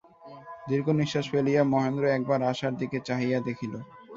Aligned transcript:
দীর্ঘনিশ্বাস 0.69 1.25
ফেলিয়া 1.31 1.61
মহেন্দ্র 1.73 2.03
একবার 2.17 2.39
আশার 2.51 2.73
দিকে 2.81 2.97
চাহিয়া 3.07 3.39
দেখিল। 3.47 3.73